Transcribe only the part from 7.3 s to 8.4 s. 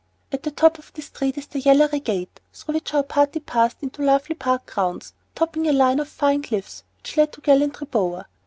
to "Gallantry Bower."